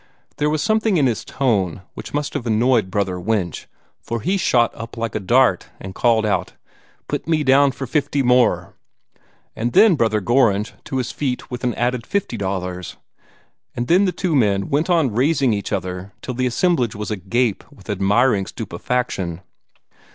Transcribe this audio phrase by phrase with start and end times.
[0.37, 3.67] There was something in his tone which must have annoyed Brother Winch,
[3.99, 6.53] for he shot up like a dart, and called out,
[7.07, 8.73] "Put me down for fifty more;"
[9.55, 12.95] and that brought Gorringe to his feet with an added $50,
[13.75, 14.33] and then the two
[14.65, 19.41] went on raising each other till the assemblage was agape with admiring stupefaction.